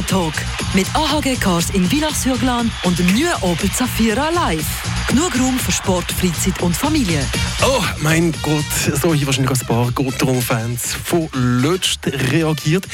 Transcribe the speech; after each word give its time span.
Talk 0.00 0.32
mit 0.72 0.86
AHG 0.94 1.36
Cars 1.38 1.70
in 1.70 1.84
Villach-sur-Glane 1.84 2.70
und 2.84 2.98
dem 2.98 3.06
neuen 3.08 3.34
Opel 3.42 3.70
Zafira 3.70 4.30
Live. 4.30 4.64
Genug 5.08 5.38
Raum 5.38 5.58
für 5.58 5.72
Sport, 5.72 6.10
Freizeit 6.10 6.62
und 6.62 6.74
Familie. 6.74 7.22
Oh 7.62 7.82
mein 7.98 8.32
Gott, 8.42 8.64
so 9.00 9.12
hier 9.12 9.26
wahrscheinlich 9.26 9.60
ein 9.60 9.66
paar 9.66 9.90
Gotteron-Fans 9.92 10.94
von 10.94 11.28
Lötst 11.34 12.06
reagiert. 12.06 12.88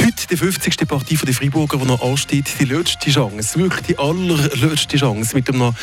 Heute 0.00 0.26
die 0.30 0.36
50. 0.36 0.86
Partie 0.86 1.16
der 1.16 1.34
Freiburger, 1.34 1.78
die 1.78 1.86
noch 1.86 2.02
ansteht, 2.02 2.46
die 2.60 2.66
letzte 2.66 3.10
Chance, 3.10 3.58
wirklich 3.58 3.86
die 3.86 3.98
allerletzte 3.98 4.96
Chance, 4.96 5.34
mit 5.34 5.48
einem 5.48 5.58
noch 5.58 5.74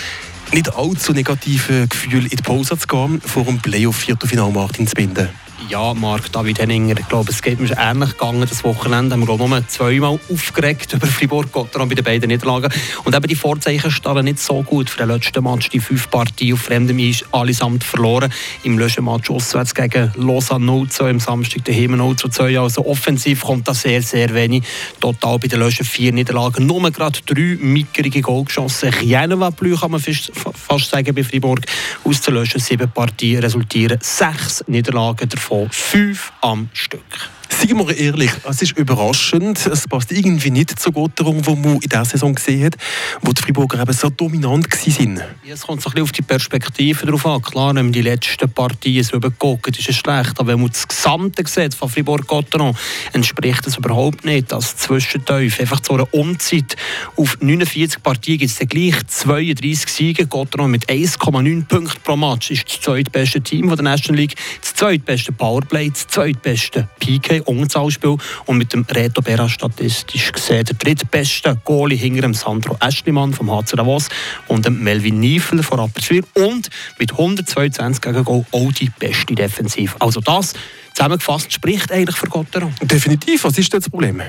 nicht 0.54 0.74
allzu 0.74 1.12
negativen 1.12 1.90
Gefühl 1.90 2.24
in 2.24 2.30
die 2.30 2.44
Pause 2.44 2.78
zu 2.78 2.88
gehen, 2.88 3.20
vor 3.20 3.44
dem 3.44 3.60
Playoff-Viertelfinal 3.60 4.52
Martin 4.52 4.88
zu 4.88 4.96
binden. 4.96 5.30
Ja, 5.70 5.94
Marc, 5.96 6.32
David 6.32 6.60
Henninger, 6.60 6.96
ich 7.00 7.08
glaube, 7.08 7.32
es 7.32 7.42
geht 7.42 7.60
mir 7.60 7.76
ähnlich 7.78 8.12
gegangen. 8.12 8.46
Das 8.48 8.64
Wochenende 8.64 9.14
haben 9.14 9.22
wir 9.22 9.26
glaube 9.26 9.50
nur 9.50 9.68
zweimal 9.68 10.20
aufgeregt 10.32 10.94
über 10.94 11.08
Fribourg-Gotteron 11.08 11.90
bei 11.90 11.96
den 11.96 12.04
beiden 12.04 12.28
Niederlagen. 12.28 12.72
Und 13.04 13.16
eben 13.16 13.28
die 13.28 13.36
Vorzeichen 13.36 13.90
standen 13.90 14.26
nicht 14.26 14.40
so 14.40 14.62
gut 14.62 14.90
für 14.90 15.00
den 15.00 15.10
letzten 15.10 15.44
Match. 15.44 15.70
Die 15.70 15.80
fünf 15.80 16.12
Partien 16.12 16.54
auf 16.54 16.62
fremdem 16.62 17.00
Eis 17.00 17.26
allesamt 17.32 17.84
verloren. 17.84 18.32
Im 18.64 18.78
letzten 18.78 19.06
Match 19.06 19.32
auswärts 19.32 19.74
gegen 19.74 20.12
Lausanne 20.18 20.66
0 20.66 20.88
2, 20.88 21.10
am 21.10 21.20
Samstag 21.20 21.66
daheim 21.66 21.98
0 21.98 22.16
zu 22.16 22.30
2. 22.30 22.60
Also 22.60 22.86
offensiv 22.86 23.42
kommt 23.42 23.68
da 23.68 23.74
sehr, 23.74 24.04
sehr 24.04 24.34
wenig. 24.36 24.64
Total 25.00 25.40
bei 25.40 25.48
den 25.48 25.62
letzten 25.62 25.86
vier 25.86 26.14
Niederlagen 26.14 26.68
nur 26.68 26.92
gerade 26.92 27.20
drei 27.26 27.58
mickrige 27.60 28.22
Goal 28.22 28.44
geschossen. 28.44 28.92
Genova 29.02 29.50
Blü 29.50 29.76
kann 29.76 29.92
man 29.92 30.02
fast, 30.02 30.92
sagen 30.92 31.16
bei 31.16 31.24
Fribourg. 31.24 31.62
Aus 32.04 32.22
den 32.22 32.36
letzten 32.36 32.60
sieben 32.60 32.92
Partien 32.92 33.40
resultieren 33.40 33.98
sechs 34.02 34.64
Niederlagen 34.68 35.28
davon 35.28 35.55
von 35.55 35.55
fünf 35.70 36.32
am 36.42 36.70
Stück. 36.74 37.30
Seien 37.58 37.78
wir 37.78 37.98
ehrlich, 37.98 38.32
es 38.50 38.62
ist 38.62 38.78
überraschend. 38.78 39.66
Es 39.66 39.88
passt 39.88 40.12
irgendwie 40.12 40.52
nicht 40.52 40.78
zur 40.78 40.92
Gotterung, 40.92 41.42
die 41.42 41.56
man 41.56 41.76
in 41.76 41.80
dieser 41.80 42.04
Saison 42.04 42.36
gesehen 42.36 42.66
hat, 42.66 42.76
wo 43.22 43.32
die 43.32 43.42
Freiburger 43.42 43.82
eben 43.82 43.94
so 43.94 44.10
dominant 44.10 44.68
waren. 44.70 45.22
Es 45.48 45.62
kommt 45.62 45.82
so 45.82 45.90
ein 45.90 45.94
bisschen 45.94 46.04
auf 46.04 46.12
die 46.12 46.22
Perspektive 46.22 47.06
drauf 47.06 47.26
an. 47.26 47.42
Klar, 47.42 47.74
wenn 47.76 47.86
man 47.86 47.94
die 47.94 48.02
letzten 48.02 48.52
Partien 48.52 49.04
so 49.04 49.16
überguckt, 49.16 49.78
ist 49.80 49.88
es 49.88 49.96
schlecht. 49.96 50.38
Aber 50.38 50.48
wenn 50.50 50.60
man 50.60 50.70
das 50.70 50.86
Gesamte 50.86 51.44
sieht 51.48 51.74
von 51.74 51.90
Fribourg-Gotteron, 51.90 52.76
entspricht 53.14 53.66
das 53.66 53.78
überhaupt 53.78 54.26
nicht. 54.26 54.52
Das 54.52 54.76
Zwischenteuf, 54.76 55.60
einfach 55.60 55.80
zu 55.80 55.94
einer 55.94 56.14
Umzeit 56.14 56.76
auf 57.16 57.38
49 57.40 58.04
Partien 58.04 58.38
gibt 58.38 58.52
es 58.52 58.58
dann 58.58 58.68
gleich 58.68 58.96
32 59.08 59.90
Siege. 59.90 60.28
Gotteron 60.28 60.72
mit 60.72 60.90
1,9 60.90 61.66
Punkten 61.66 62.02
pro 62.04 62.18
Match 62.18 62.52
ist 62.52 62.68
das 62.68 62.82
zweitbeste 62.82 63.40
Team 63.42 63.70
der 63.70 63.82
National 63.82 64.20
League, 64.20 64.36
das 64.60 64.74
zweitbeste 64.74 65.32
Powerplay, 65.32 65.90
das 65.90 66.06
zweitbeste 66.08 66.90
PK 67.00 67.45
Unterzahlspiel 67.46 68.18
und 68.46 68.58
mit 68.58 68.74
dem 68.74 68.86
Reto 68.90 69.22
Berra 69.22 69.48
statistisch 69.50 70.32
gesehen 70.32 70.66
der 70.66 70.76
drittbeste 70.76 71.58
Goalie 71.64 71.98
hinter 71.98 72.22
dem 72.22 72.34
Sandro 72.34 72.78
Eschlimann 72.80 73.34
vom 73.34 73.52
HC 73.52 73.76
Davos 73.76 74.10
und 74.48 74.66
dem 74.66 74.84
Melvin 74.84 75.20
Niefel 75.20 75.64
von 75.64 75.80
Rapperswil 75.80 76.24
und 76.34 76.70
mit 77.00 77.12
122 77.12 78.02
gegen 78.02 78.24
Goal 78.24 78.46
auch 78.52 78.72
die 78.72 78.90
beste 78.90 79.36
Defensive. 79.36 79.96
Also 80.00 80.22
das 80.22 80.54
zusammengefasst 80.94 81.52
spricht 81.52 81.92
eigentlich 81.92 82.16
für 82.16 82.28
Gotteron. 82.28 82.74
Definitiv. 82.82 83.44
Was 83.44 83.58
ist 83.58 83.74
das 83.74 83.90
Problem? 83.90 84.22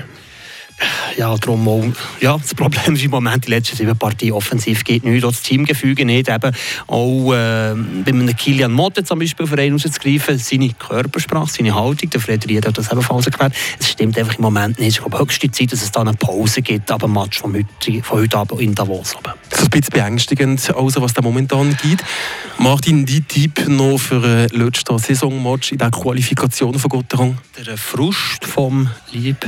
Ja, 1.17 1.35
darum 1.37 1.67
auch, 1.67 1.83
ja, 2.21 2.37
das 2.37 2.53
Problem 2.53 2.95
ist 2.95 3.03
im 3.03 3.11
Moment, 3.11 3.47
die 3.47 3.49
letzten 3.49 3.75
sieben 3.75 3.97
Partien 3.97 4.33
offensiv 4.33 4.83
geht 4.83 5.03
nicht, 5.03 5.25
auch 5.25 5.31
das 5.31 5.41
Teamgefüge 5.41 6.05
nicht, 6.05 6.29
eben 6.29 6.51
auch 6.87 7.33
äh, 7.33 7.73
bei 7.73 8.11
einem 8.11 8.35
Kilian 8.35 8.71
Motte 8.71 9.03
zum 9.03 9.19
Beispiel 9.19 9.47
für 9.47 9.57
einen 9.57 9.73
rauszugreifen, 9.73 10.37
seine 10.37 10.69
Körpersprache, 10.73 11.51
seine 11.51 11.73
Haltung, 11.73 12.09
der 12.09 12.19
Frederik 12.19 12.67
hat 12.67 12.77
das 12.77 12.91
ebenfalls 12.91 13.25
erklärt, 13.25 13.53
es 13.79 13.89
stimmt 13.89 14.17
einfach 14.17 14.35
im 14.35 14.43
Moment 14.43 14.79
nicht. 14.79 14.97
Ich 14.97 14.97
glaube, 14.99 15.19
höchste 15.19 15.49
Zeit, 15.49 15.71
dass 15.71 15.81
es 15.81 15.91
da 15.91 16.01
eine 16.01 16.13
Pause 16.13 16.61
gibt 16.61 16.91
ab 16.91 17.01
dem 17.01 17.13
Match 17.13 17.39
von 17.39 17.53
heute, 17.53 18.03
von 18.03 18.19
heute 18.19 18.37
Abend 18.37 18.61
in 18.61 18.75
Davos. 18.75 19.15
Das 19.49 19.59
ist 19.59 19.65
ein 19.65 19.69
bisschen 19.71 19.93
beängstigend, 19.93 20.75
also 20.75 21.01
was 21.01 21.13
da 21.13 21.21
momentan 21.21 21.75
gibt. 21.81 22.03
Martin, 22.59 23.05
dein 23.05 23.27
Tipp 23.27 23.67
noch 23.67 23.97
für 23.97 24.23
ein 24.23 24.49
letztes 24.49 25.07
Saisonmatch 25.07 25.71
in 25.71 25.79
der 25.79 25.91
Qualifikation 25.91 26.77
von 26.77 26.89
Gotteron? 26.89 27.37
Der 27.65 27.77
Frust 27.77 28.45
vom 28.45 28.89
Lieb 29.11 29.45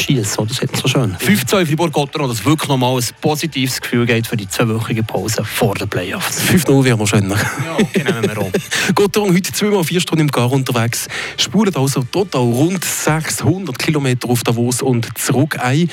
schießen. 0.00 0.46
Das 0.48 0.58
ist 0.58 0.76
so 0.76 0.88
schön. 0.88 1.16
5-2 1.16 1.66
Fribourg-Gotteron, 1.66 2.28
dass 2.28 2.44
wirklich 2.44 2.68
nochmal 2.68 2.96
ein 2.96 3.04
positives 3.20 3.80
Gefühl 3.80 4.06
geht 4.06 4.26
für 4.26 4.36
die 4.36 4.48
zweiwöchige 4.48 5.02
Pause 5.02 5.44
vor 5.44 5.74
den 5.74 5.88
Playoffs. 5.88 6.40
5-0 6.40 6.84
wäre 6.84 6.98
noch 6.98 7.06
schöner. 7.06 7.36
Ja, 7.36 7.76
okay, 7.78 8.04
nehmen 8.04 8.22
wir 8.22 8.38
auch. 8.38 8.50
Gotteron 8.94 9.34
heute 9.34 9.52
zweimal 9.52 9.84
vier 9.84 10.00
Stunden 10.00 10.22
im 10.22 10.30
Gar 10.30 10.50
unterwegs, 10.50 11.08
spulen 11.36 11.74
also 11.74 12.02
total 12.02 12.42
rund 12.42 12.84
600 12.84 13.78
Kilometer 13.78 14.28
auf 14.28 14.42
Davos 14.42 14.82
und 14.82 15.06
zurück 15.18 15.58
ein. 15.60 15.90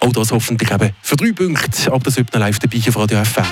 Auch 0.00 0.12
das 0.12 0.32
hoffentlich 0.32 0.70
eben 0.70 0.92
für 1.02 1.16
drei 1.16 1.32
Punkte. 1.32 1.92
Aber 1.92 2.00
das 2.00 2.14
sollte 2.14 2.38
live 2.38 2.58
dabei 2.58 2.78
auf 2.88 2.96
Radio 2.96 3.22
FR. 3.22 3.46